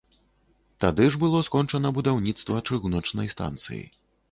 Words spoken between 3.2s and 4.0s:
станцыі.